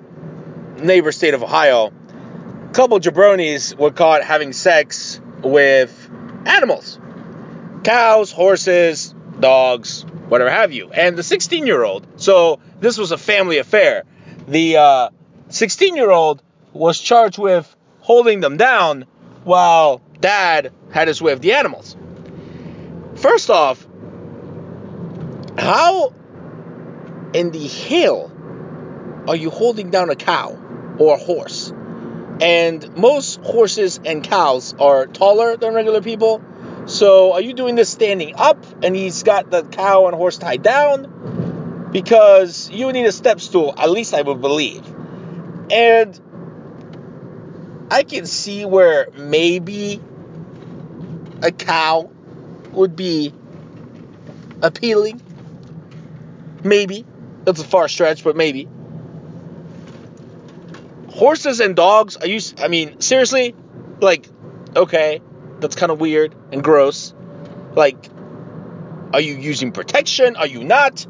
neighbor 0.77 1.11
state 1.11 1.33
of 1.33 1.43
Ohio, 1.43 1.87
a 1.87 2.73
couple 2.73 2.99
jabronis 2.99 3.77
were 3.77 3.91
caught 3.91 4.23
having 4.23 4.53
sex 4.53 5.19
with 5.41 6.09
animals 6.45 6.99
cows, 7.83 8.31
horses, 8.31 9.15
dogs, 9.39 10.01
whatever 10.27 10.49
have 10.49 10.73
you. 10.73 10.91
And 10.91 11.17
the 11.17 11.23
16 11.23 11.65
year 11.65 11.83
old, 11.83 12.05
so 12.17 12.59
this 12.81 12.97
was 12.97 13.11
a 13.11 13.17
family 13.17 13.59
affair. 13.59 14.03
The 14.47 14.77
uh, 14.77 15.09
16 15.49 15.93
uh, 15.93 15.95
year 15.95 16.11
old 16.11 16.41
was 16.73 16.99
charged 16.99 17.37
with 17.37 17.73
holding 18.01 18.39
them 18.39 18.57
down 18.57 19.05
while 19.43 20.01
dad 20.19 20.73
had 20.91 21.07
his 21.07 21.21
way 21.21 21.31
of 21.31 21.41
the 21.41 21.53
animals. 21.53 21.95
First 23.15 23.49
off, 23.49 23.85
how 25.57 26.13
in 27.33 27.51
the 27.51 27.67
hell 27.67 28.31
are 29.27 29.35
you 29.35 29.49
holding 29.49 29.89
down 29.89 30.09
a 30.09 30.15
cow 30.15 30.57
or 30.99 31.15
a 31.15 31.17
horse? 31.17 31.73
And 32.39 32.95
most 32.95 33.39
horses 33.41 33.99
and 34.05 34.23
cows 34.23 34.75
are 34.79 35.07
taller 35.07 35.57
than 35.57 35.73
regular 35.73 36.01
people. 36.01 36.43
So 36.85 37.33
are 37.33 37.41
you 37.41 37.53
doing 37.53 37.75
this 37.75 37.89
standing 37.89 38.35
up 38.35 38.63
and 38.83 38.95
he's 38.95 39.23
got 39.23 39.49
the 39.49 39.63
cow 39.63 40.07
and 40.07 40.15
horse 40.15 40.37
tied 40.37 40.61
down? 40.61 41.89
Because 41.91 42.69
you 42.69 42.85
would 42.85 42.93
need 42.93 43.05
a 43.05 43.11
step 43.11 43.41
stool, 43.41 43.73
at 43.77 43.89
least 43.89 44.13
I 44.13 44.21
would 44.21 44.41
believe. 44.41 44.96
And 45.69 46.19
I 47.91 48.03
can 48.03 48.25
see 48.25 48.65
where 48.65 49.09
maybe 49.17 50.01
a 51.41 51.51
cow 51.51 52.09
would 52.71 52.95
be 52.95 53.33
appealing. 54.61 55.21
Maybe. 56.63 57.05
That's 57.43 57.61
a 57.61 57.65
far 57.65 57.87
stretch, 57.87 58.23
but 58.23 58.35
maybe. 58.35 58.67
Horses 61.09 61.59
and 61.59 61.75
dogs, 61.75 62.17
are 62.17 62.27
you 62.27 62.39
I 62.59 62.67
mean, 62.67 63.01
seriously? 63.01 63.55
Like, 64.01 64.27
okay, 64.75 65.21
that's 65.59 65.75
kind 65.75 65.91
of 65.91 65.99
weird 65.99 66.35
and 66.51 66.63
gross. 66.63 67.13
Like, 67.73 68.09
are 69.13 69.21
you 69.21 69.35
using 69.35 69.71
protection? 69.71 70.35
Are 70.35 70.47
you 70.47 70.63
not? 70.63 71.05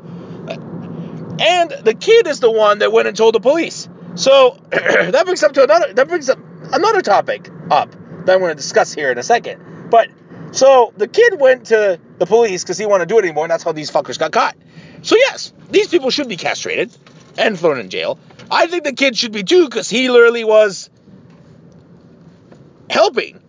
And 1.40 1.72
the 1.72 1.96
kid 2.00 2.28
is 2.28 2.40
the 2.40 2.52
one 2.52 2.80
that 2.80 2.92
went 2.92 3.08
and 3.08 3.18
told 3.18 3.36
the 3.36 3.40
police. 3.40 3.90
So 4.18 4.58
that 4.72 5.22
brings 5.26 5.44
up 5.44 5.54
to 5.54 5.64
another 5.64 5.94
that 5.94 6.08
brings 6.08 6.28
up 6.30 6.40
another 6.74 7.02
topic 7.02 7.50
up 7.70 7.92
that 8.26 8.34
I'm 8.34 8.40
going 8.40 8.50
to 8.50 8.56
discuss 8.56 8.92
here 8.94 9.12
in 9.12 9.18
a 9.18 9.24
second. 9.24 9.90
But 9.92 10.10
so 10.52 10.92
the 10.98 11.08
kid 11.08 11.40
went 11.40 11.68
to 11.68 12.00
the 12.18 12.26
police 12.26 12.64
because 12.64 12.78
he 12.78 12.84
didn't 12.84 12.92
want 12.92 13.02
to 13.02 13.06
do 13.06 13.20
it 13.20 13.26
anymore, 13.26 13.46
and 13.46 13.52
that's 13.52 13.64
how 13.64 13.74
these 13.74 13.92
fuckers 13.92 14.18
got 14.18 14.32
caught. 14.32 14.58
So 15.04 15.16
yes, 15.16 15.54
these 15.70 15.88
people 15.88 16.10
should 16.10 16.28
be 16.28 16.36
castrated 16.36 16.92
and 17.38 17.58
thrown 17.60 17.80
in 17.80 17.90
jail. 17.90 18.20
I 18.50 18.66
think 18.68 18.86
the 18.86 18.94
kid 18.94 19.16
should 19.16 19.32
be 19.32 19.44
too 19.44 19.66
because 19.66 19.88
he 19.88 20.10
literally 20.10 20.44
was 20.44 20.90
helping. 22.90 23.40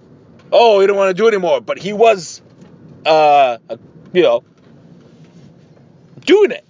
Oh, 0.52 0.80
he 0.80 0.86
didn't 0.86 0.98
want 0.98 1.10
to 1.10 1.14
do 1.14 1.28
it 1.28 1.34
anymore, 1.34 1.62
but 1.62 1.78
he 1.78 1.94
was, 1.94 2.42
uh, 3.06 3.56
you 4.12 4.22
know, 4.22 4.44
doing 6.20 6.50
it. 6.50 6.64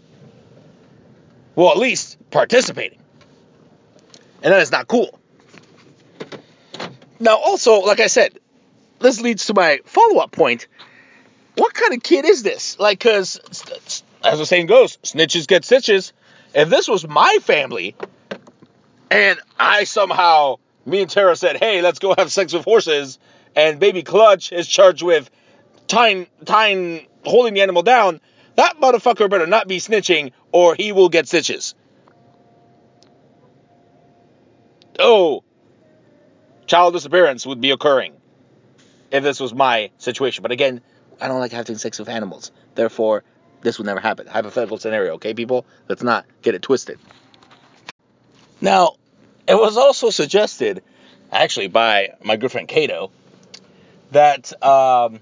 Well, 1.57 1.71
at 1.73 1.79
least 1.79 2.17
participating. 2.31 2.98
And 4.43 4.53
that 4.53 4.61
is 4.61 4.71
not 4.71 4.89
cool. 4.89 5.19
Now, 7.21 7.37
also, 7.37 7.81
like 7.81 8.01
I 8.01 8.07
said, 8.07 8.39
this 9.01 9.21
leads 9.21 9.47
to 9.47 9.55
my 9.55 9.81
follow 9.85 10.19
up 10.21 10.33
point. 10.33 10.69
What 11.57 11.75
kind 11.75 11.95
of 11.95 12.03
kid 12.03 12.25
is 12.25 12.43
this? 12.43 12.79
Like, 12.79 13.01
because, 13.01 13.41
as 14.23 14.39
the 14.39 14.47
saying 14.47 14.67
goes, 14.67 14.97
snitches 14.99 15.49
get 15.49 15.65
stitches. 15.65 16.13
If 16.55 16.69
this 16.69 16.89
was 16.89 17.07
my 17.07 17.39
family, 17.43 17.97
and 19.11 19.39
I 19.59 19.85
somehow, 19.85 20.57
me 20.87 21.03
and 21.03 21.11
Tara 21.11 21.35
said, 21.35 21.57
hey, 21.57 21.83
let's 21.83 21.99
go 21.99 22.15
have 22.17 22.31
sex 22.31 22.53
with 22.53 22.65
horses, 22.65 23.19
and 23.57 23.81
baby 23.81 24.03
Clutch 24.03 24.53
is 24.53 24.69
charged 24.69 25.03
with 25.03 25.29
tying, 25.89 26.29
tying, 26.45 27.07
holding 27.25 27.55
the 27.55 27.63
animal 27.63 27.83
down, 27.83 28.21
that 28.55 28.81
motherfucker 28.81 29.29
better 29.29 29.47
not 29.47 29.67
be 29.67 29.79
snitching, 29.79 30.33
or 30.53 30.75
he 30.75 30.93
will 30.93 31.09
get 31.09 31.27
stitches. 31.27 31.75
Oh, 34.99 35.45
child 36.67 36.95
disappearance 36.95 37.47
would 37.47 37.61
be 37.61 37.71
occurring 37.71 38.15
if 39.11 39.23
this 39.23 39.41
was 39.41 39.55
my 39.55 39.91
situation. 39.99 40.43
But 40.43 40.53
again, 40.53 40.81
I 41.21 41.29
don't 41.29 41.41
like 41.41 41.53
having 41.53 41.79
sex 41.79 41.99
with 41.99 42.09
animals. 42.09 42.53
Therefore, 42.75 43.25
this 43.63 43.79
would 43.79 43.87
never 43.87 44.01
happen. 44.01 44.27
Hypothetical 44.27 44.79
scenario, 44.79 45.15
okay, 45.15 45.35
people? 45.35 45.67
Let's 45.89 46.03
not 46.03 46.27
get 46.43 46.55
it 46.55 46.63
twisted. 46.63 46.99
Now, 48.61 48.97
it 49.47 49.55
was 49.55 49.77
also 49.77 50.11
suggested, 50.11 50.83
actually, 51.33 51.69
by 51.69 52.11
my 52.23 52.37
good 52.37 52.53
friend 52.53 52.69
Cato, 52.69 53.11
that 54.11 54.53
um, 54.63 55.21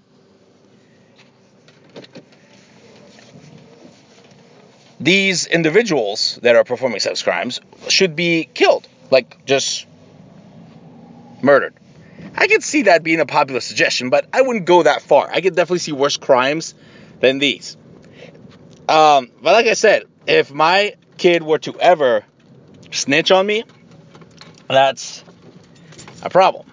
these 5.01 5.47
individuals 5.47 6.39
that 6.43 6.57
are 6.57 6.65
performing 6.65 7.01
sex 7.01 7.23
crimes 7.23 7.61
should 7.89 8.17
be 8.17 8.49
killed, 8.53 8.89
like 9.11 9.45
just 9.45 9.87
murdered. 11.43 11.75
I 12.35 12.49
could 12.49 12.63
see 12.63 12.83
that 12.83 13.03
being 13.03 13.21
a 13.21 13.27
popular 13.27 13.61
suggestion, 13.61 14.11
but 14.11 14.27
I 14.33 14.43
wouldn't 14.43 14.67
go 14.67 14.83
that 14.83 15.03
far. 15.03 15.29
I 15.31 15.41
could 15.41 15.55
definitely 15.55 15.79
see 15.81 15.93
worse 15.93 16.17
crimes 16.17 16.75
than 17.21 17.39
these. 17.39 17.77
Um, 18.89 19.31
but 19.43 19.53
like 19.53 19.67
I 19.67 19.75
said, 19.75 20.05
if 20.27 20.53
my 20.53 20.95
kid 21.17 21.43
were 21.43 21.59
to 21.61 21.79
ever 21.79 22.25
snitch 22.91 23.31
on 23.31 23.47
me, 23.47 23.65
that's 24.69 25.25
a 26.23 26.31
problem. 26.31 26.67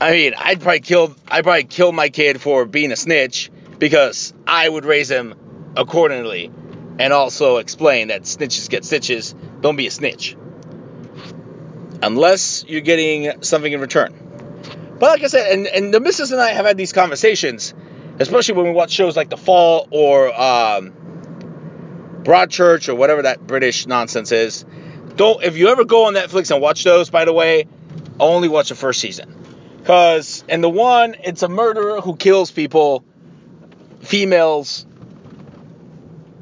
I 0.00 0.12
mean, 0.12 0.34
I'd 0.36 0.60
probably 0.60 0.80
kill 0.80 1.14
I'd 1.28 1.44
probably 1.44 1.64
kill 1.64 1.92
my 1.92 2.08
kid 2.08 2.40
for 2.40 2.64
being 2.64 2.90
a 2.90 2.96
snitch 2.96 3.50
because 3.78 4.32
I 4.46 4.68
would 4.68 4.84
raise 4.84 5.10
him 5.10 5.34
accordingly 5.76 6.50
and 6.98 7.12
also 7.12 7.58
explain 7.58 8.08
that 8.08 8.22
snitches 8.22 8.68
get 8.68 8.84
stitches. 8.84 9.34
Don't 9.60 9.76
be 9.76 9.86
a 9.86 9.90
snitch. 9.90 10.36
Unless 12.02 12.64
you're 12.66 12.80
getting 12.80 13.42
something 13.42 13.72
in 13.72 13.80
return. 13.80 14.14
But 14.98 15.10
like 15.10 15.22
I 15.22 15.26
said, 15.28 15.52
and, 15.52 15.66
and 15.66 15.94
the 15.94 16.00
missus 16.00 16.30
and 16.30 16.40
I 16.40 16.50
have 16.50 16.66
had 16.66 16.76
these 16.76 16.92
conversations, 16.92 17.74
especially 18.18 18.54
when 18.54 18.66
we 18.66 18.72
watch 18.72 18.90
shows 18.90 19.16
like 19.16 19.30
The 19.30 19.36
Fall 19.36 19.88
or 19.90 20.28
um, 20.28 20.92
Broadchurch 22.22 22.88
or 22.88 22.94
whatever 22.94 23.22
that 23.22 23.46
British 23.46 23.86
nonsense 23.86 24.30
is. 24.30 24.64
Don't 25.16 25.42
if 25.42 25.56
you 25.56 25.68
ever 25.68 25.84
go 25.84 26.06
on 26.06 26.14
Netflix 26.14 26.50
and 26.50 26.60
watch 26.60 26.84
those, 26.84 27.10
by 27.10 27.24
the 27.24 27.32
way, 27.32 27.66
only 28.18 28.48
watch 28.48 28.68
the 28.68 28.74
first 28.74 29.00
season. 29.00 29.36
Cause 29.84 30.44
in 30.48 30.60
the 30.60 30.70
one, 30.70 31.16
it's 31.24 31.42
a 31.42 31.48
murderer 31.48 32.00
who 32.00 32.14
kills 32.16 32.50
people, 32.50 33.02
females, 34.00 34.86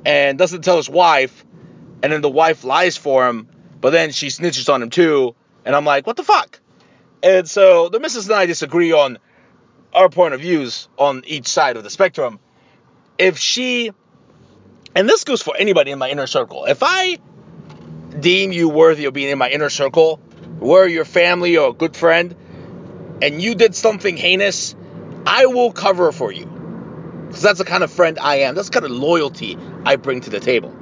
and 0.04 0.36
doesn't 0.36 0.62
tell 0.62 0.76
his 0.76 0.90
wife, 0.90 1.44
and 2.02 2.12
then 2.12 2.20
the 2.20 2.28
wife 2.28 2.64
lies 2.64 2.96
for 2.96 3.28
him, 3.28 3.48
but 3.80 3.90
then 3.90 4.10
she 4.10 4.26
snitches 4.26 4.72
on 4.72 4.82
him 4.82 4.90
too, 4.90 5.36
and 5.68 5.76
I'm 5.76 5.85
like, 5.85 6.07
what 6.07 6.16
the 6.16 6.24
fuck? 6.24 6.59
And 7.22 7.48
so 7.48 7.90
the 7.90 8.00
missus 8.00 8.24
and 8.24 8.35
I 8.35 8.46
disagree 8.46 8.92
on 8.92 9.18
our 9.92 10.09
point 10.09 10.33
of 10.33 10.40
views 10.40 10.88
on 10.96 11.24
each 11.26 11.46
side 11.46 11.76
of 11.76 11.85
the 11.85 11.90
spectrum. 11.90 12.40
If 13.18 13.37
she, 13.37 13.92
and 14.96 15.07
this 15.07 15.24
goes 15.24 15.42
for 15.42 15.54
anybody 15.54 15.90
in 15.90 15.98
my 15.98 16.09
inner 16.09 16.26
circle, 16.26 16.64
if 16.64 16.78
I 16.83 17.18
deem 18.18 18.50
you 18.50 18.70
worthy 18.70 19.04
of 19.04 19.12
being 19.12 19.28
in 19.28 19.37
my 19.37 19.50
inner 19.50 19.68
circle, 19.68 20.20
we're 20.59 20.87
your 20.87 21.04
family 21.04 21.59
or 21.59 21.68
a 21.68 21.74
good 21.74 21.94
friend, 21.94 22.35
and 23.20 23.42
you 23.42 23.54
did 23.54 23.74
something 23.74 24.16
heinous, 24.16 24.74
I 25.26 25.46
will 25.46 25.72
cover 25.72 26.12
for 26.12 26.33
you. 26.33 26.46
Because 27.26 27.42
that's 27.42 27.59
the 27.59 27.66
kind 27.66 27.85
of 27.85 27.92
friend 27.92 28.18
I 28.18 28.37
am. 28.37 28.54
That's 28.54 28.70
kind 28.70 28.87
of 28.87 28.90
loyalty 28.90 29.59
I 29.85 29.96
bring 29.96 30.22
to 30.22 30.31
the 30.31 30.40
table. 30.40 30.74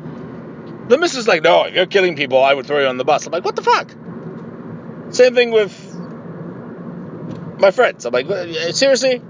The 0.86 0.96
missus 0.96 1.18
is 1.18 1.28
like, 1.28 1.42
no, 1.42 1.64
if 1.64 1.74
you're 1.74 1.86
killing 1.86 2.14
people, 2.14 2.40
I 2.40 2.54
would 2.54 2.66
throw 2.66 2.78
you 2.78 2.86
on 2.86 2.98
the 2.98 3.04
bus. 3.04 3.26
I'm 3.26 3.32
like, 3.32 3.44
what 3.44 3.56
the 3.56 3.64
fuck? 3.64 3.92
Same 5.10 5.34
thing 5.34 5.50
with 5.50 5.94
my 7.58 7.70
friends. 7.70 8.04
I'm 8.04 8.12
like, 8.12 8.28
uh, 8.28 8.72
seriously? 8.72 9.20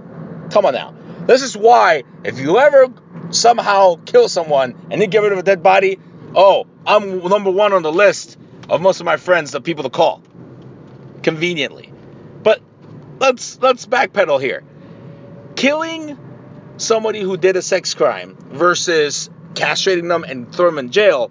Come 0.51 0.67
on 0.67 0.75
now. 0.75 0.95
This 1.27 1.43
is 1.43 1.57
why 1.57 2.05
if 2.25 2.39
you 2.39 2.59
ever 2.59 2.89
somehow 3.31 3.97
kill 4.05 4.29
someone 4.29 4.75
and 4.91 5.01
then 5.01 5.11
get 5.11 5.23
rid 5.23 5.33
of 5.33 5.39
a 5.39 5.43
dead 5.43 5.63
body, 5.63 5.99
oh, 6.35 6.67
I'm 6.87 7.19
number 7.29 7.51
one 7.51 7.73
on 7.73 7.83
the 7.83 7.93
list 7.93 8.39
of 8.69 8.81
most 8.81 9.01
of 9.01 9.07
my 9.07 9.17
friends, 9.17 9.51
the 9.51 9.61
people 9.61 9.85
to 9.85 9.91
call. 9.91 10.23
Conveniently. 11.23 11.93
But 12.43 12.61
let's 13.19 13.61
let's 13.61 13.87
backpedal 13.87 14.41
here. 14.41 14.63
Killing 15.57 16.19
somebody 16.77 17.21
who 17.21 17.37
did 17.37 17.57
a 17.57 17.63
sex 17.63 17.95
crime 17.95 18.37
versus 18.39 19.31
castrating 19.55 20.09
them 20.09 20.25
and 20.25 20.55
throwing 20.55 20.77
them 20.77 20.87
in 20.87 20.93
jail. 20.93 21.31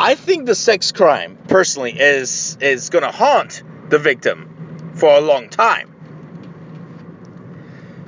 I 0.00 0.14
think 0.14 0.46
the 0.46 0.54
sex 0.54 0.92
crime, 0.92 1.36
personally, 1.46 1.92
is 1.92 2.56
is 2.62 2.88
gonna 2.88 3.12
haunt 3.12 3.62
the 3.90 3.98
victim 3.98 4.92
for 4.94 5.10
a 5.10 5.20
long 5.20 5.50
time. 5.50 5.94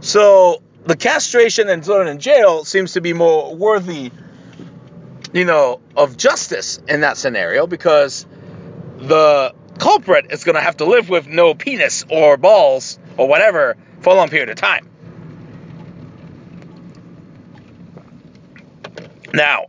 So 0.00 0.62
the 0.86 0.96
castration 0.96 1.68
and 1.68 1.84
thrown 1.84 2.08
in 2.08 2.18
jail 2.18 2.64
seems 2.64 2.94
to 2.94 3.02
be 3.02 3.12
more 3.12 3.54
worthy, 3.54 4.10
you 5.34 5.44
know, 5.44 5.80
of 5.94 6.16
justice 6.16 6.80
in 6.88 7.02
that 7.02 7.18
scenario 7.18 7.66
because 7.66 8.24
the 8.96 9.54
culprit 9.78 10.32
is 10.32 10.44
going 10.44 10.54
to 10.54 10.60
have 10.60 10.78
to 10.78 10.84
live 10.84 11.08
with 11.08 11.26
no 11.26 11.54
penis 11.54 12.04
or 12.08 12.36
balls 12.36 12.98
or 13.16 13.28
whatever 13.28 13.76
for 14.00 14.12
a 14.12 14.16
long 14.16 14.28
period 14.28 14.48
of 14.48 14.56
time. 14.56 14.88
Now, 19.32 19.66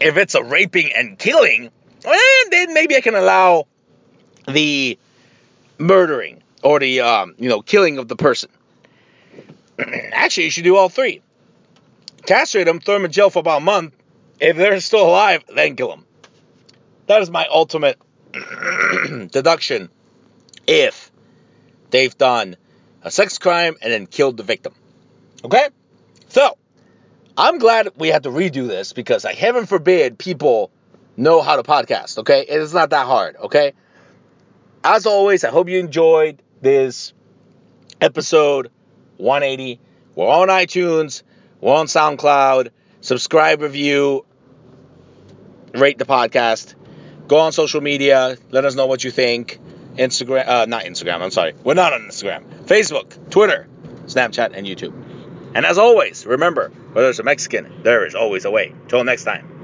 if 0.00 0.16
it's 0.16 0.34
a 0.34 0.42
raping 0.42 0.92
and 0.92 1.18
killing, 1.18 1.70
eh, 2.04 2.44
then 2.50 2.74
maybe 2.74 2.96
I 2.96 3.00
can 3.00 3.14
allow 3.14 3.66
the 4.48 4.98
murdering 5.78 6.42
or 6.62 6.80
the 6.80 7.00
um, 7.00 7.34
you 7.38 7.48
know 7.48 7.62
killing 7.62 7.98
of 7.98 8.08
the 8.08 8.16
person. 8.16 8.50
Actually, 9.78 10.44
you 10.44 10.50
should 10.50 10.64
do 10.64 10.76
all 10.76 10.88
three. 10.88 11.22
Castrate 12.26 12.66
them, 12.66 12.80
throw 12.80 12.94
them 12.94 13.04
in 13.04 13.12
jail 13.12 13.30
for 13.30 13.38
about 13.38 13.58
a 13.58 13.64
month. 13.64 13.94
If 14.40 14.56
they're 14.56 14.80
still 14.80 15.06
alive, 15.06 15.44
then 15.54 15.76
kill 15.76 15.88
them. 15.88 16.04
That 17.06 17.22
is 17.22 17.30
my 17.30 17.46
ultimate 17.46 17.98
deduction. 19.30 19.88
If 20.66 21.12
they've 21.90 22.16
done 22.18 22.56
a 23.02 23.10
sex 23.10 23.38
crime 23.38 23.76
and 23.80 23.92
then 23.92 24.06
killed 24.06 24.36
the 24.36 24.42
victim. 24.42 24.74
Okay? 25.44 25.68
So, 26.28 26.58
I'm 27.38 27.58
glad 27.58 27.90
we 27.96 28.08
had 28.08 28.22
to 28.22 28.30
redo 28.30 28.66
this 28.66 28.94
because 28.94 29.26
I 29.26 29.34
heaven 29.34 29.66
forbid 29.66 30.18
people 30.18 30.70
know 31.18 31.42
how 31.42 31.56
to 31.56 31.62
podcast, 31.62 32.18
okay? 32.18 32.40
It 32.48 32.60
is 32.60 32.72
not 32.72 32.90
that 32.90 33.06
hard, 33.06 33.36
okay? 33.36 33.74
As 34.82 35.04
always, 35.04 35.44
I 35.44 35.50
hope 35.50 35.68
you 35.68 35.78
enjoyed 35.78 36.42
this 36.62 37.12
episode 38.00 38.70
180. 39.18 39.80
We're 40.14 40.26
on 40.26 40.48
iTunes, 40.48 41.22
we're 41.60 41.74
on 41.74 41.86
SoundCloud. 41.86 42.70
Subscribe, 43.02 43.60
review, 43.60 44.24
rate 45.74 45.98
the 45.98 46.06
podcast. 46.06 46.74
Go 47.28 47.38
on 47.38 47.52
social 47.52 47.82
media, 47.82 48.38
let 48.50 48.64
us 48.64 48.74
know 48.74 48.86
what 48.86 49.04
you 49.04 49.10
think. 49.10 49.60
Instagram, 49.96 50.48
uh, 50.48 50.64
not 50.66 50.84
Instagram, 50.84 51.20
I'm 51.20 51.30
sorry. 51.30 51.54
We're 51.62 51.74
not 51.74 51.92
on 51.92 52.00
Instagram. 52.02 52.44
Facebook, 52.64 53.30
Twitter, 53.30 53.68
Snapchat, 54.06 54.52
and 54.54 54.66
YouTube. 54.66 55.05
And 55.54 55.64
as 55.64 55.78
always, 55.78 56.26
remember, 56.26 56.70
whether 56.92 57.06
there's 57.06 57.20
a 57.20 57.22
Mexican, 57.22 57.82
there 57.82 58.06
is 58.06 58.14
always 58.14 58.44
a 58.44 58.50
way. 58.50 58.74
Till 58.88 59.04
next 59.04 59.24
time. 59.24 59.55